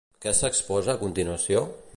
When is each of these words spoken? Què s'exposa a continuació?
Què 0.23 0.31
s'exposa 0.37 0.95
a 0.95 1.01
continuació? 1.05 1.67